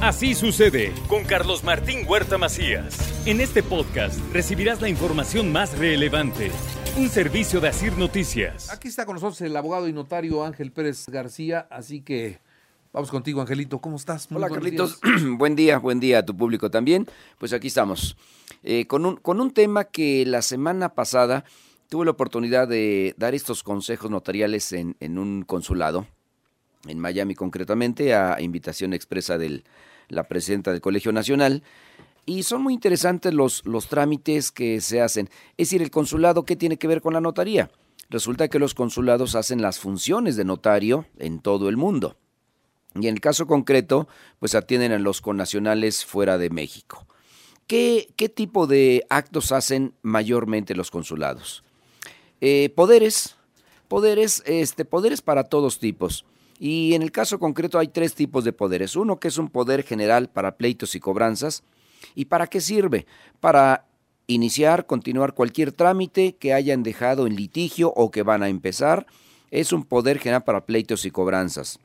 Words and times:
Así 0.00 0.34
sucede 0.34 0.92
con 1.08 1.24
Carlos 1.24 1.64
Martín 1.64 2.04
Huerta 2.06 2.36
Macías. 2.36 3.26
En 3.26 3.40
este 3.40 3.62
podcast 3.62 4.18
recibirás 4.32 4.80
la 4.82 4.88
información 4.88 5.50
más 5.50 5.78
relevante. 5.78 6.50
Un 6.98 7.08
servicio 7.08 7.60
de 7.60 7.68
Asir 7.68 7.96
Noticias. 7.96 8.70
Aquí 8.70 8.88
está 8.88 9.06
con 9.06 9.14
nosotros 9.14 9.40
el 9.40 9.56
abogado 9.56 9.88
y 9.88 9.92
notario 9.92 10.44
Ángel 10.44 10.72
Pérez 10.72 11.08
García, 11.08 11.66
así 11.70 12.02
que 12.02 12.38
vamos 12.92 13.10
contigo, 13.10 13.40
Angelito. 13.40 13.80
¿Cómo 13.80 13.96
estás? 13.96 14.30
Muy 14.30 14.42
Hola, 14.42 14.52
Carlitos. 14.52 15.00
buen 15.38 15.56
día, 15.56 15.78
buen 15.78 16.00
día 16.00 16.18
a 16.18 16.24
tu 16.24 16.36
público 16.36 16.70
también. 16.70 17.06
Pues 17.38 17.52
aquí 17.52 17.68
estamos, 17.68 18.16
eh, 18.62 18.86
con, 18.86 19.06
un, 19.06 19.16
con 19.16 19.40
un 19.40 19.52
tema 19.52 19.84
que 19.84 20.26
la 20.26 20.42
semana 20.42 20.90
pasada 20.90 21.44
tuve 21.88 22.04
la 22.04 22.10
oportunidad 22.10 22.68
de 22.68 23.14
dar 23.16 23.34
estos 23.34 23.62
consejos 23.62 24.10
notariales 24.10 24.72
en, 24.72 24.96
en 25.00 25.18
un 25.18 25.42
consulado, 25.42 26.06
en 26.86 26.98
Miami 26.98 27.34
concretamente, 27.34 28.14
a 28.14 28.40
invitación 28.40 28.92
expresa 28.92 29.38
del 29.38 29.64
la 30.08 30.24
presidenta 30.24 30.70
del 30.72 30.80
Colegio 30.80 31.12
Nacional. 31.12 31.62
Y 32.26 32.42
son 32.44 32.62
muy 32.62 32.72
interesantes 32.72 33.34
los, 33.34 33.62
trámites 33.88 34.50
que 34.50 34.80
se 34.80 35.00
hacen. 35.00 35.28
Es 35.56 35.68
decir, 35.68 35.82
el 35.82 35.90
consulado, 35.90 36.44
¿qué 36.44 36.56
tiene 36.56 36.78
que 36.78 36.88
ver 36.88 37.02
con 37.02 37.12
la 37.12 37.20
notaría? 37.20 37.70
Resulta 38.08 38.48
que 38.48 38.58
los 38.58 38.74
consulados 38.74 39.34
hacen 39.34 39.60
las 39.60 39.78
funciones 39.78 40.36
de 40.36 40.44
notario 40.44 41.06
en 41.18 41.40
todo 41.40 41.68
el 41.68 41.76
mundo. 41.76 42.16
Y 42.94 43.08
en 43.08 43.14
el 43.14 43.20
caso 43.20 43.46
concreto, 43.46 44.08
pues 44.38 44.54
atienden 44.54 44.92
a 44.92 44.98
los 44.98 45.20
connacionales 45.20 46.04
fuera 46.04 46.38
de 46.38 46.48
México. 46.48 47.06
¿Qué, 47.66 48.08
qué 48.16 48.28
tipo 48.28 48.66
de 48.66 49.04
actos 49.10 49.52
hacen 49.52 49.94
mayormente 50.02 50.74
los 50.74 50.90
consulados? 50.90 51.64
Eh, 52.40 52.70
poderes, 52.74 53.36
poderes, 53.88 54.42
este, 54.46 54.84
poderes 54.84 55.22
para 55.22 55.44
todos 55.44 55.78
tipos. 55.78 56.24
Y 56.66 56.94
en 56.94 57.02
el 57.02 57.12
caso 57.12 57.38
concreto 57.38 57.78
hay 57.78 57.88
tres 57.88 58.14
tipos 58.14 58.42
de 58.42 58.54
poderes. 58.54 58.96
Uno 58.96 59.20
que 59.20 59.28
es 59.28 59.36
un 59.36 59.50
poder 59.50 59.82
general 59.82 60.30
para 60.30 60.56
pleitos 60.56 60.94
y 60.94 61.00
cobranzas. 61.00 61.62
¿Y 62.14 62.24
para 62.24 62.46
qué 62.46 62.62
sirve? 62.62 63.04
Para 63.38 63.84
iniciar, 64.28 64.86
continuar 64.86 65.34
cualquier 65.34 65.72
trámite 65.72 66.36
que 66.36 66.54
hayan 66.54 66.82
dejado 66.82 67.26
en 67.26 67.36
litigio 67.36 67.92
o 67.94 68.10
que 68.10 68.22
van 68.22 68.42
a 68.42 68.48
empezar. 68.48 69.04
Es 69.50 69.74
un 69.74 69.84
poder 69.84 70.18
general 70.18 70.44
para 70.44 70.64
pleitos 70.64 71.04
y 71.04 71.10
cobranzas. 71.10 71.78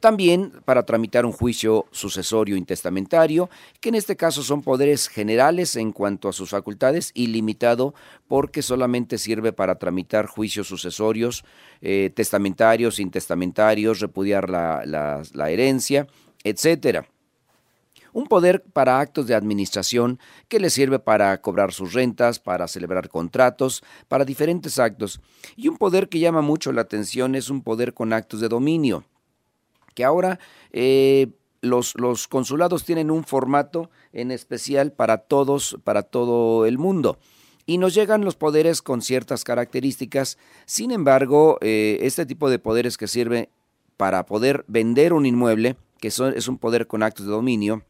También 0.00 0.52
para 0.64 0.84
tramitar 0.84 1.24
un 1.24 1.32
juicio 1.32 1.86
sucesorio 1.90 2.56
intestamentario, 2.56 3.48
que 3.80 3.88
en 3.88 3.94
este 3.94 4.14
caso 4.14 4.42
son 4.42 4.62
poderes 4.62 5.08
generales 5.08 5.74
en 5.76 5.92
cuanto 5.92 6.28
a 6.28 6.32
sus 6.32 6.50
facultades 6.50 7.12
y 7.14 7.28
limitado 7.28 7.94
porque 8.28 8.60
solamente 8.60 9.16
sirve 9.16 9.52
para 9.52 9.78
tramitar 9.78 10.26
juicios 10.26 10.68
sucesorios, 10.68 11.44
eh, 11.80 12.10
testamentarios, 12.14 13.00
intestamentarios, 13.00 14.00
repudiar 14.00 14.50
la, 14.50 14.82
la 14.84 15.50
herencia, 15.50 16.06
etcétera 16.44 17.08
un 18.12 18.28
poder 18.28 18.62
para 18.62 18.98
actos 18.98 19.26
de 19.26 19.34
administración 19.34 20.18
que 20.48 20.58
le 20.58 20.70
sirve 20.70 20.98
para 20.98 21.38
cobrar 21.42 21.74
sus 21.74 21.92
rentas, 21.92 22.38
para 22.38 22.66
celebrar 22.66 23.10
contratos, 23.10 23.84
para 24.08 24.24
diferentes 24.24 24.78
actos. 24.78 25.20
Y 25.54 25.68
un 25.68 25.76
poder 25.76 26.08
que 26.08 26.18
llama 26.18 26.40
mucho 26.40 26.72
la 26.72 26.80
atención 26.80 27.34
es 27.34 27.50
un 27.50 27.60
poder 27.60 27.92
con 27.92 28.14
actos 28.14 28.40
de 28.40 28.48
dominio 28.48 29.04
que 29.96 30.04
ahora 30.04 30.38
eh, 30.70 31.28
los, 31.62 31.94
consulados 32.28 32.84
tienen 32.84 33.10
un 33.10 33.24
formato 33.24 33.90
en 34.12 34.30
especial 34.30 34.92
para 34.92 35.18
todos, 35.18 35.78
para 35.82 36.02
todo 36.04 36.66
el 36.66 36.78
mundo. 36.78 37.18
Y 37.64 37.78
nos 37.78 37.94
llegan 37.94 38.24
los 38.24 38.36
poderes 38.36 38.80
con 38.82 39.02
ciertas 39.02 39.42
características. 39.42 40.38
Sin 40.66 40.92
embargo, 40.92 41.58
eh, 41.62 41.98
este 42.02 42.26
tipo 42.26 42.48
de 42.48 42.60
poderes 42.60 42.96
que 42.96 43.08
sirve 43.08 43.48
para 43.96 44.26
poder 44.26 44.64
vender 44.68 45.12
un 45.12 45.26
inmueble, 45.26 45.76
que 45.98 46.08
es 46.08 46.48
un 46.48 46.58
poder 46.58 46.86
con 46.86 47.02
actos 47.02 47.26
de 47.26 47.32
dominio, 47.32 47.82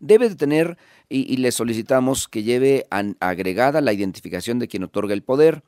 debe 0.00 0.28
de 0.28 0.36
tener, 0.36 0.78
y 1.08 1.36
le 1.36 1.52
solicitamos 1.52 2.28
que 2.28 2.42
lleve 2.42 2.86
agregada 3.20 3.80
la 3.80 3.92
identificación 3.92 4.58
de 4.58 4.68
quien 4.68 4.84
otorga 4.84 5.12
el 5.12 5.22
poder, 5.22 5.62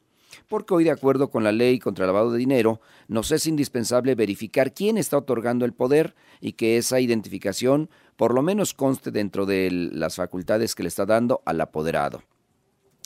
porque 0.48 0.74
hoy 0.74 0.84
de 0.84 0.90
acuerdo 0.90 1.30
con 1.30 1.44
la 1.44 1.52
ley 1.52 1.78
contra 1.78 2.04
el 2.04 2.08
lavado 2.08 2.32
de 2.32 2.38
dinero, 2.38 2.80
nos 3.08 3.30
es 3.32 3.46
indispensable 3.46 4.14
verificar 4.14 4.72
quién 4.72 4.98
está 4.98 5.18
otorgando 5.18 5.64
el 5.64 5.72
poder 5.72 6.14
y 6.40 6.52
que 6.52 6.76
esa 6.76 7.00
identificación 7.00 7.90
por 8.16 8.34
lo 8.34 8.42
menos 8.42 8.74
conste 8.74 9.10
dentro 9.10 9.46
de 9.46 9.70
las 9.70 10.16
facultades 10.16 10.74
que 10.74 10.82
le 10.82 10.88
está 10.88 11.06
dando 11.06 11.42
al 11.44 11.60
apoderado. 11.60 12.22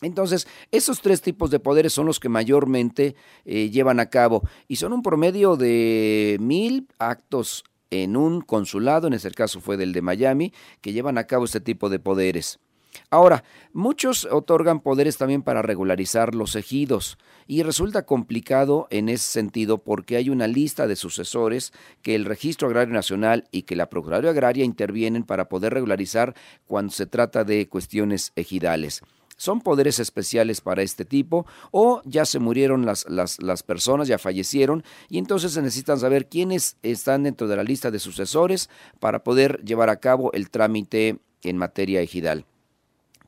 Entonces, 0.02 0.46
esos 0.70 1.02
tres 1.02 1.20
tipos 1.20 1.50
de 1.50 1.60
poderes 1.60 1.92
son 1.92 2.06
los 2.06 2.20
que 2.20 2.30
mayormente 2.30 3.16
eh, 3.44 3.68
llevan 3.70 4.00
a 4.00 4.06
cabo 4.06 4.42
y 4.66 4.76
son 4.76 4.92
un 4.92 5.02
promedio 5.02 5.56
de 5.56 6.38
mil 6.40 6.88
actos 6.98 7.64
en 7.90 8.16
un 8.16 8.40
consulado, 8.40 9.08
en 9.08 9.14
este 9.14 9.30
caso 9.32 9.60
fue 9.60 9.76
del 9.76 9.92
de 9.92 10.00
Miami, 10.00 10.52
que 10.80 10.92
llevan 10.92 11.18
a 11.18 11.24
cabo 11.24 11.44
este 11.44 11.60
tipo 11.60 11.90
de 11.90 11.98
poderes. 11.98 12.60
Ahora, 13.10 13.44
muchos 13.72 14.24
otorgan 14.24 14.80
poderes 14.80 15.16
también 15.16 15.42
para 15.42 15.62
regularizar 15.62 16.34
los 16.34 16.56
ejidos 16.56 17.18
y 17.46 17.62
resulta 17.62 18.06
complicado 18.06 18.86
en 18.90 19.08
ese 19.08 19.30
sentido 19.30 19.78
porque 19.78 20.16
hay 20.16 20.30
una 20.30 20.46
lista 20.46 20.86
de 20.86 20.96
sucesores 20.96 21.72
que 22.02 22.14
el 22.14 22.24
Registro 22.24 22.68
Agrario 22.68 22.94
Nacional 22.94 23.48
y 23.50 23.62
que 23.62 23.76
la 23.76 23.90
Procuraduría 23.90 24.30
Agraria 24.30 24.64
intervienen 24.64 25.24
para 25.24 25.48
poder 25.48 25.74
regularizar 25.74 26.34
cuando 26.66 26.92
se 26.92 27.06
trata 27.06 27.44
de 27.44 27.68
cuestiones 27.68 28.32
ejidales 28.36 29.02
son 29.36 29.62
poderes 29.62 29.98
especiales 29.98 30.60
para 30.60 30.82
este 30.82 31.06
tipo 31.06 31.46
o 31.70 32.02
ya 32.04 32.26
se 32.26 32.38
murieron 32.38 32.84
las, 32.84 33.08
las, 33.08 33.40
las, 33.42 33.62
personas, 33.62 34.06
ya 34.06 34.18
fallecieron 34.18 34.84
y 35.08 35.16
entonces 35.16 35.52
se 35.52 35.62
necesitan 35.62 35.98
saber 35.98 36.28
quiénes 36.28 36.76
están 36.82 37.22
dentro 37.22 37.48
de 37.48 37.56
la 37.56 37.64
lista 37.64 37.90
de 37.90 38.00
sucesores 38.00 38.68
para 38.98 39.24
poder 39.24 39.62
llevar 39.64 39.88
a 39.88 39.96
cabo 39.96 40.30
el 40.34 40.50
trámite 40.50 41.20
en 41.42 41.56
materia 41.56 42.02
ejidal. 42.02 42.44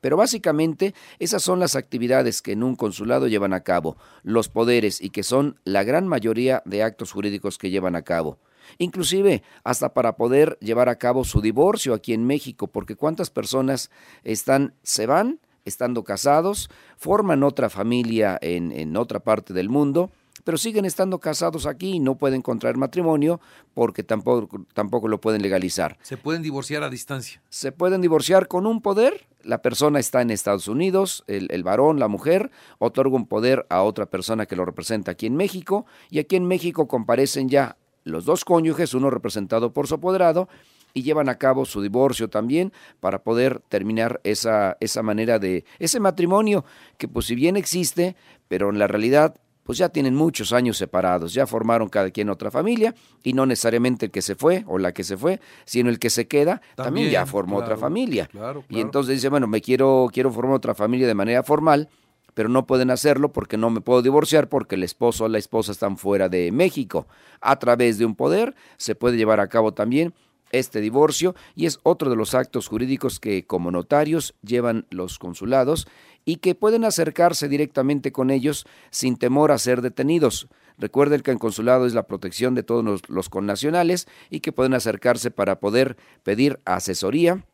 Pero 0.03 0.17
básicamente 0.17 0.93
esas 1.17 1.41
son 1.43 1.61
las 1.61 1.77
actividades 1.77 2.41
que 2.41 2.51
en 2.51 2.61
un 2.61 2.75
consulado 2.75 3.29
llevan 3.29 3.53
a 3.53 3.61
cabo, 3.61 3.95
los 4.21 4.49
poderes 4.49 4.99
y 4.99 5.11
que 5.11 5.23
son 5.23 5.61
la 5.63 5.85
gran 5.85 6.09
mayoría 6.09 6.61
de 6.65 6.83
actos 6.83 7.13
jurídicos 7.13 7.57
que 7.57 7.69
llevan 7.69 7.95
a 7.95 8.01
cabo. 8.01 8.37
Inclusive 8.79 9.43
hasta 9.63 9.93
para 9.93 10.17
poder 10.17 10.57
llevar 10.59 10.89
a 10.89 10.97
cabo 10.97 11.23
su 11.23 11.39
divorcio 11.39 11.93
aquí 11.93 12.13
en 12.13 12.25
México, 12.25 12.67
porque 12.67 12.97
cuántas 12.97 13.29
personas 13.29 13.91
están, 14.25 14.73
se 14.83 15.05
van 15.05 15.39
estando 15.63 16.03
casados, 16.03 16.69
forman 16.97 17.41
otra 17.41 17.69
familia 17.69 18.37
en, 18.41 18.73
en 18.73 18.97
otra 18.97 19.21
parte 19.21 19.53
del 19.53 19.69
mundo, 19.69 20.11
pero 20.43 20.57
siguen 20.57 20.85
estando 20.85 21.19
casados 21.19 21.65
aquí 21.65 21.93
y 21.93 21.99
no 21.99 22.15
pueden 22.15 22.41
contraer 22.41 22.77
matrimonio 22.77 23.39
porque 23.73 24.03
tampoco, 24.03 24.65
tampoco 24.73 25.07
lo 25.07 25.19
pueden 25.19 25.41
legalizar. 25.41 25.97
¿Se 26.01 26.17
pueden 26.17 26.41
divorciar 26.41 26.83
a 26.83 26.89
distancia? 26.89 27.41
Se 27.49 27.71
pueden 27.71 28.01
divorciar 28.01 28.47
con 28.47 28.65
un 28.65 28.81
poder. 28.81 29.25
La 29.43 29.61
persona 29.61 29.99
está 29.99 30.21
en 30.21 30.29
Estados 30.29 30.67
Unidos, 30.67 31.23
el, 31.27 31.47
el 31.51 31.63
varón, 31.63 31.99
la 31.99 32.07
mujer, 32.07 32.51
otorga 32.79 33.15
un 33.15 33.27
poder 33.27 33.65
a 33.69 33.83
otra 33.83 34.05
persona 34.05 34.45
que 34.45 34.55
lo 34.55 34.63
representa 34.63 35.11
aquí 35.11 35.25
en 35.25 35.35
México 35.35 35.85
y 36.09 36.19
aquí 36.19 36.35
en 36.35 36.45
México 36.45 36.87
comparecen 36.87 37.49
ya 37.49 37.77
los 38.05 38.25
dos 38.25 38.45
cónyuges, 38.45 38.93
uno 38.93 39.09
representado 39.09 39.73
por 39.73 39.87
su 39.87 39.95
apoderado, 39.95 40.47
y 40.93 41.03
llevan 41.03 41.27
a 41.27 41.37
cabo 41.37 41.65
su 41.65 41.81
divorcio 41.81 42.29
también 42.29 42.71
para 42.99 43.23
poder 43.23 43.61
terminar 43.67 44.21
esa, 44.23 44.77
esa 44.79 45.01
manera 45.01 45.39
de, 45.39 45.65
ese 45.79 45.99
matrimonio 45.99 46.65
que 46.97 47.07
pues 47.07 47.25
si 47.25 47.35
bien 47.35 47.57
existe, 47.57 48.15
pero 48.47 48.69
en 48.69 48.79
la 48.79 48.87
realidad 48.87 49.35
pues 49.63 49.77
ya 49.77 49.89
tienen 49.89 50.15
muchos 50.15 50.53
años 50.53 50.77
separados, 50.77 51.33
ya 51.33 51.47
formaron 51.47 51.89
cada 51.89 52.11
quien 52.11 52.29
otra 52.29 52.51
familia 52.51 52.93
y 53.23 53.33
no 53.33 53.45
necesariamente 53.45 54.05
el 54.05 54.11
que 54.11 54.21
se 54.21 54.35
fue 54.35 54.63
o 54.67 54.77
la 54.77 54.93
que 54.93 55.03
se 55.03 55.17
fue, 55.17 55.39
sino 55.65 55.89
el 55.89 55.99
que 55.99 56.09
se 56.09 56.27
queda 56.27 56.61
también, 56.75 57.09
ya 57.09 57.25
formó 57.25 57.57
otra 57.57 57.77
familia. 57.77 58.29
Y 58.69 58.79
entonces 58.79 59.15
dice, 59.15 59.29
bueno, 59.29 59.47
me 59.47 59.61
quiero 59.61 60.09
quiero 60.11 60.31
formar 60.31 60.55
otra 60.55 60.75
familia 60.75 61.07
de 61.07 61.15
manera 61.15 61.43
formal, 61.43 61.89
pero 62.33 62.49
no 62.49 62.65
pueden 62.65 62.91
hacerlo 62.91 63.31
porque 63.31 63.57
no 63.57 63.69
me 63.69 63.81
puedo 63.81 64.01
divorciar 64.01 64.49
porque 64.49 64.75
el 64.75 64.83
esposo 64.83 65.25
o 65.25 65.27
la 65.27 65.37
esposa 65.37 65.71
están 65.71 65.97
fuera 65.97 66.29
de 66.29 66.51
México. 66.51 67.07
A 67.41 67.57
través 67.59 67.97
de 67.97 68.05
un 68.05 68.15
poder 68.15 68.55
se 68.77 68.95
puede 68.95 69.17
llevar 69.17 69.39
a 69.39 69.47
cabo 69.47 69.73
también 69.73 70.13
este 70.53 70.79
divorcio 70.79 71.35
y 71.55 71.65
es 71.65 71.79
otro 71.83 72.09
de 72.09 72.15
los 72.15 72.33
actos 72.33 72.69
jurídicos 72.69 73.19
que 73.19 73.45
como 73.45 73.71
notarios 73.71 74.33
llevan 74.41 74.85
los 74.89 75.19
consulados 75.19 75.87
y 76.23 76.37
que 76.37 76.55
pueden 76.55 76.85
acercarse 76.85 77.49
directamente 77.49 78.13
con 78.13 78.31
ellos 78.31 78.65
sin 78.89 79.17
temor 79.17 79.51
a 79.51 79.57
ser 79.57 79.81
detenidos. 79.81 80.47
Recuerden 80.77 81.21
que 81.21 81.31
en 81.31 81.39
consulado 81.39 81.85
es 81.85 81.93
la 81.93 82.07
protección 82.07 82.55
de 82.55 82.63
todos 82.63 82.85
los, 82.85 83.09
los 83.09 83.29
connacionales 83.29 84.07
y 84.29 84.39
que 84.39 84.53
pueden 84.53 84.73
acercarse 84.73 85.31
para 85.31 85.59
poder 85.59 85.97
pedir 86.23 86.59
asesoría 86.63 87.45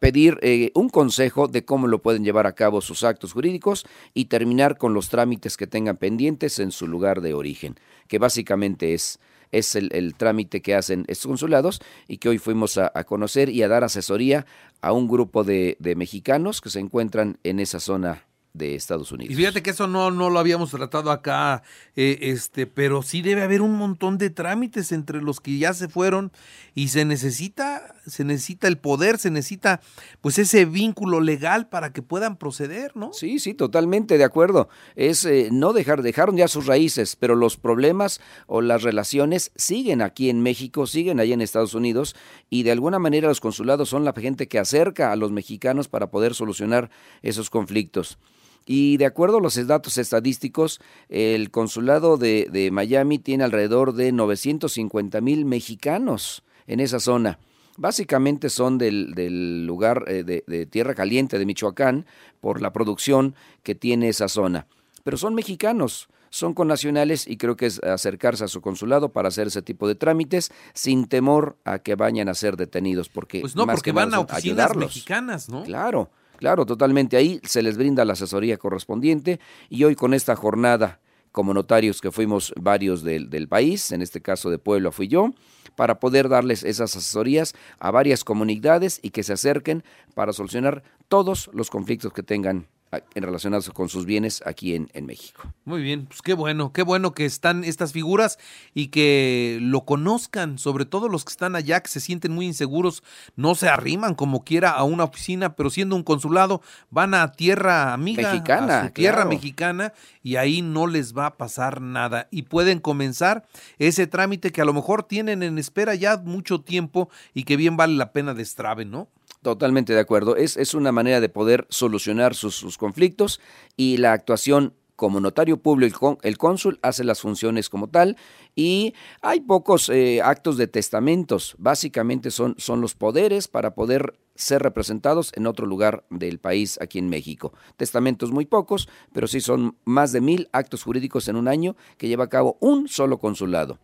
pedir 0.00 0.38
eh, 0.42 0.72
un 0.74 0.88
consejo 0.88 1.46
de 1.46 1.64
cómo 1.64 1.86
lo 1.86 2.02
pueden 2.02 2.24
llevar 2.24 2.48
a 2.48 2.54
cabo 2.54 2.80
sus 2.80 3.04
actos 3.04 3.32
jurídicos 3.32 3.86
y 4.14 4.24
terminar 4.24 4.76
con 4.76 4.94
los 4.94 5.08
trámites 5.08 5.56
que 5.56 5.66
tengan 5.68 5.96
pendientes 5.96 6.58
en 6.58 6.72
su 6.72 6.88
lugar 6.88 7.20
de 7.20 7.34
origen, 7.34 7.76
que 8.08 8.18
básicamente 8.18 8.94
es, 8.94 9.20
es 9.52 9.76
el, 9.76 9.90
el 9.92 10.14
trámite 10.14 10.60
que 10.62 10.74
hacen 10.74 11.04
estos 11.08 11.28
consulados 11.28 11.80
y 12.08 12.18
que 12.18 12.28
hoy 12.28 12.38
fuimos 12.38 12.78
a, 12.78 12.90
a 12.94 13.04
conocer 13.04 13.48
y 13.48 13.62
a 13.62 13.68
dar 13.68 13.84
asesoría 13.84 14.46
a 14.80 14.92
un 14.92 15.06
grupo 15.06 15.44
de, 15.44 15.76
de 15.78 15.94
mexicanos 15.94 16.60
que 16.60 16.70
se 16.70 16.80
encuentran 16.80 17.38
en 17.44 17.60
esa 17.60 17.78
zona 17.78 18.24
de 18.54 18.74
Estados 18.74 19.12
Unidos. 19.12 19.32
Y 19.32 19.36
fíjate 19.36 19.62
que 19.62 19.70
eso 19.70 19.86
no, 19.86 20.10
no 20.10 20.28
lo 20.28 20.38
habíamos 20.38 20.70
tratado 20.70 21.10
acá, 21.10 21.62
eh, 21.96 22.18
este, 22.20 22.66
pero 22.66 23.02
sí 23.02 23.22
debe 23.22 23.42
haber 23.42 23.62
un 23.62 23.76
montón 23.76 24.18
de 24.18 24.30
trámites 24.30 24.92
entre 24.92 25.22
los 25.22 25.40
que 25.40 25.56
ya 25.56 25.72
se 25.72 25.88
fueron 25.88 26.32
y 26.74 26.88
se 26.88 27.04
necesita, 27.04 27.94
se 28.06 28.24
necesita 28.24 28.68
el 28.68 28.78
poder, 28.78 29.18
se 29.18 29.30
necesita 29.30 29.80
pues 30.20 30.38
ese 30.38 30.64
vínculo 30.64 31.20
legal 31.20 31.68
para 31.68 31.92
que 31.92 32.02
puedan 32.02 32.36
proceder, 32.36 32.96
¿no? 32.96 33.12
Sí, 33.12 33.38
sí, 33.38 33.54
totalmente 33.54 34.18
de 34.18 34.24
acuerdo. 34.24 34.68
Es 34.96 35.24
eh, 35.24 35.48
no 35.52 35.72
dejar, 35.72 36.02
dejaron 36.02 36.36
ya 36.36 36.48
sus 36.48 36.66
raíces, 36.66 37.16
pero 37.16 37.34
los 37.34 37.56
problemas 37.56 38.20
o 38.46 38.60
las 38.60 38.82
relaciones 38.82 39.52
siguen 39.54 40.02
aquí 40.02 40.30
en 40.30 40.42
México, 40.42 40.86
siguen 40.86 41.20
allá 41.20 41.34
en 41.34 41.40
Estados 41.40 41.74
Unidos 41.74 42.16
y 42.50 42.62
de 42.64 42.72
alguna 42.72 42.98
manera 42.98 43.28
los 43.28 43.40
consulados 43.40 43.88
son 43.88 44.04
la 44.04 44.12
gente 44.12 44.48
que 44.48 44.58
acerca 44.58 45.12
a 45.12 45.16
los 45.16 45.30
mexicanos 45.30 45.88
para 45.88 46.10
poder 46.10 46.34
solucionar 46.34 46.90
esos 47.22 47.50
conflictos. 47.50 48.18
Y 48.64 48.96
de 48.96 49.06
acuerdo 49.06 49.38
a 49.38 49.40
los 49.40 49.66
datos 49.66 49.98
estadísticos, 49.98 50.80
el 51.08 51.50
consulado 51.50 52.16
de, 52.16 52.48
de 52.50 52.70
Miami 52.70 53.18
tiene 53.18 53.42
alrededor 53.42 53.92
de 53.92 54.12
950 54.12 55.20
mil 55.20 55.44
mexicanos 55.44 56.44
en 56.66 56.80
esa 56.80 57.00
zona. 57.00 57.40
Básicamente 57.76 58.50
son 58.50 58.78
del, 58.78 59.14
del 59.14 59.66
lugar 59.66 60.04
eh, 60.06 60.24
de, 60.24 60.44
de 60.46 60.66
Tierra 60.66 60.94
Caliente 60.94 61.38
de 61.38 61.46
Michoacán 61.46 62.06
por 62.40 62.60
la 62.60 62.72
producción 62.72 63.34
que 63.62 63.74
tiene 63.74 64.08
esa 64.08 64.28
zona. 64.28 64.66
Pero 65.04 65.16
son 65.16 65.34
mexicanos, 65.34 66.08
son 66.30 66.54
connacionales 66.54 67.26
y 67.26 67.36
creo 67.36 67.56
que 67.56 67.66
es 67.66 67.82
acercarse 67.82 68.44
a 68.44 68.48
su 68.48 68.60
consulado 68.60 69.10
para 69.12 69.28
hacer 69.28 69.48
ese 69.48 69.62
tipo 69.62 69.88
de 69.88 69.94
trámites 69.94 70.50
sin 70.74 71.06
temor 71.06 71.56
a 71.64 71.78
que 71.80 71.94
vayan 71.94 72.28
a 72.28 72.34
ser 72.34 72.56
detenidos. 72.56 73.08
Porque 73.08 73.40
Pues 73.40 73.56
no, 73.56 73.66
más 73.66 73.76
porque 73.76 73.90
que 73.90 73.94
van 73.94 74.14
a 74.14 74.20
oficinas 74.20 74.38
ayudarlos. 74.44 74.84
mexicanas, 74.86 75.48
¿no? 75.48 75.62
Claro, 75.64 76.10
claro, 76.38 76.64
totalmente. 76.66 77.16
Ahí 77.16 77.40
se 77.44 77.62
les 77.62 77.76
brinda 77.76 78.04
la 78.04 78.14
asesoría 78.14 78.56
correspondiente 78.56 79.40
y 79.68 79.84
hoy 79.84 79.94
con 79.94 80.14
esta 80.14 80.36
jornada, 80.36 81.00
como 81.32 81.54
notarios 81.54 82.00
que 82.00 82.12
fuimos 82.12 82.52
varios 82.60 83.02
del, 83.02 83.30
del 83.30 83.48
país, 83.48 83.90
en 83.90 84.02
este 84.02 84.20
caso 84.20 84.50
de 84.50 84.58
Puebla 84.58 84.92
fui 84.92 85.08
yo, 85.08 85.32
para 85.74 85.98
poder 85.98 86.28
darles 86.28 86.62
esas 86.62 86.96
asesorías 86.96 87.54
a 87.78 87.90
varias 87.90 88.24
comunidades 88.24 89.00
y 89.02 89.10
que 89.10 89.22
se 89.22 89.32
acerquen 89.32 89.82
para 90.14 90.32
solucionar 90.32 90.82
todos 91.08 91.50
los 91.52 91.70
conflictos 91.70 92.12
que 92.12 92.22
tengan 92.22 92.68
en 93.14 93.22
relacionados 93.22 93.70
con 93.70 93.88
sus 93.88 94.04
bienes 94.04 94.42
aquí 94.46 94.74
en, 94.74 94.90
en 94.92 95.06
México. 95.06 95.42
Muy 95.64 95.82
bien, 95.82 96.06
pues 96.06 96.22
qué 96.22 96.34
bueno, 96.34 96.72
qué 96.72 96.82
bueno 96.82 97.14
que 97.14 97.24
están 97.24 97.64
estas 97.64 97.92
figuras 97.92 98.38
y 98.74 98.88
que 98.88 99.58
lo 99.60 99.84
conozcan, 99.84 100.58
sobre 100.58 100.84
todo 100.84 101.08
los 101.08 101.24
que 101.24 101.30
están 101.30 101.56
allá, 101.56 101.80
que 101.80 101.88
se 101.88 102.00
sienten 102.00 102.32
muy 102.32 102.46
inseguros, 102.46 103.02
no 103.36 103.54
se 103.54 103.68
arriman 103.68 104.14
como 104.14 104.44
quiera 104.44 104.70
a 104.70 104.84
una 104.84 105.04
oficina, 105.04 105.56
pero 105.56 105.70
siendo 105.70 105.96
un 105.96 106.02
consulado, 106.02 106.60
van 106.90 107.14
a 107.14 107.32
tierra 107.32 107.92
amiga, 107.92 108.32
Mexicana, 108.32 108.80
a 108.80 108.86
su 108.86 108.92
tierra 108.92 109.16
claro. 109.16 109.30
mexicana, 109.30 109.92
y 110.22 110.36
ahí 110.36 110.62
no 110.62 110.86
les 110.86 111.16
va 111.16 111.26
a 111.26 111.36
pasar 111.36 111.80
nada. 111.80 112.28
Y 112.30 112.42
pueden 112.42 112.78
comenzar 112.78 113.46
ese 113.78 114.06
trámite 114.06 114.52
que 114.52 114.60
a 114.60 114.64
lo 114.64 114.72
mejor 114.72 115.02
tienen 115.04 115.42
en 115.42 115.58
espera 115.58 115.94
ya 115.94 116.18
mucho 116.18 116.60
tiempo 116.60 117.08
y 117.34 117.44
que 117.44 117.56
bien 117.56 117.76
vale 117.76 117.94
la 117.94 118.12
pena 118.12 118.34
destraben, 118.34 118.90
¿no? 118.90 119.08
Totalmente 119.42 119.92
de 119.92 120.00
acuerdo. 120.00 120.36
Es, 120.36 120.56
es 120.56 120.72
una 120.72 120.92
manera 120.92 121.20
de 121.20 121.28
poder 121.28 121.66
solucionar 121.68 122.34
sus, 122.34 122.54
sus 122.54 122.78
conflictos 122.78 123.40
y 123.76 123.96
la 123.96 124.12
actuación 124.12 124.74
como 124.94 125.18
notario 125.18 125.56
público, 125.56 126.18
el, 126.22 126.38
cónsul 126.38 126.78
hace 126.80 127.02
las 127.02 127.20
funciones 127.20 127.68
como 127.68 127.88
tal 127.88 128.16
y 128.54 128.94
hay 129.20 129.40
pocos 129.40 129.88
eh, 129.88 130.20
actos 130.22 130.56
de 130.56 130.68
testamentos. 130.68 131.56
Básicamente 131.58 132.30
son, 132.30 132.54
son 132.56 132.80
los 132.80 132.94
poderes 132.94 133.48
para 133.48 133.74
poder 133.74 134.14
ser 134.36 134.62
representados 134.62 135.32
en 135.34 135.48
otro 135.48 135.66
lugar 135.66 136.04
del 136.08 136.38
país 136.38 136.78
aquí 136.80 137.00
en 137.00 137.08
México. 137.08 137.52
Testamentos 137.76 138.30
muy 138.30 138.46
pocos, 138.46 138.88
pero 139.12 139.26
sí 139.26 139.40
son 139.40 139.76
más 139.84 140.12
de 140.12 140.20
mil 140.20 140.48
actos 140.52 140.84
jurídicos 140.84 141.26
en 141.26 141.34
un 141.34 141.48
año 141.48 141.74
que 141.98 142.06
lleva 142.06 142.24
a 142.24 142.28
cabo 142.28 142.56
un 142.60 142.86
solo 142.86 143.18
consulado 143.18 143.80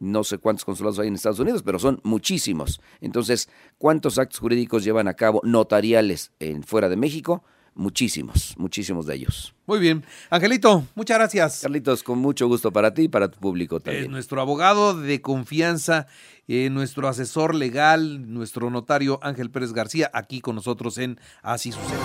no 0.00 0.24
sé 0.24 0.38
cuántos 0.38 0.64
consulados 0.64 0.98
hay 0.98 1.08
en 1.08 1.14
Estados 1.14 1.40
Unidos, 1.40 1.62
pero 1.62 1.78
son 1.78 2.00
muchísimos. 2.04 2.80
Entonces, 3.00 3.48
¿cuántos 3.78 4.18
actos 4.18 4.38
jurídicos 4.40 4.84
llevan 4.84 5.08
a 5.08 5.14
cabo 5.14 5.40
notariales 5.44 6.32
en 6.38 6.62
fuera 6.62 6.88
de 6.88 6.96
México? 6.96 7.42
Muchísimos, 7.74 8.54
muchísimos 8.58 9.06
de 9.06 9.14
ellos. 9.14 9.54
Muy 9.66 9.78
bien. 9.78 10.04
Angelito, 10.30 10.84
muchas 10.96 11.16
gracias. 11.18 11.60
Carlitos, 11.62 12.02
con 12.02 12.18
mucho 12.18 12.48
gusto 12.48 12.72
para 12.72 12.92
ti 12.92 13.02
y 13.02 13.08
para 13.08 13.28
tu 13.30 13.38
público 13.38 13.76
Es 13.76 13.82
también. 13.84 14.10
nuestro 14.10 14.40
abogado 14.40 14.98
de 15.00 15.20
confianza, 15.22 16.08
eh, 16.48 16.70
nuestro 16.70 17.06
asesor 17.06 17.54
legal, 17.54 18.32
nuestro 18.32 18.68
notario 18.70 19.20
Ángel 19.22 19.50
Pérez 19.52 19.72
García, 19.72 20.10
aquí 20.12 20.40
con 20.40 20.56
nosotros 20.56 20.98
en 20.98 21.20
Así 21.40 21.70
sucede. 21.70 21.98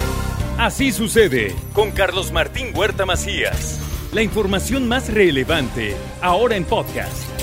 Así 0.59 0.91
sucede 0.91 1.55
con 1.73 1.89
Carlos 1.89 2.31
Martín 2.31 2.67
Huerta 2.75 3.07
Macías. 3.07 3.79
La 4.13 4.21
información 4.21 4.87
más 4.87 5.11
relevante 5.11 5.95
ahora 6.21 6.55
en 6.55 6.65
podcast. 6.65 7.42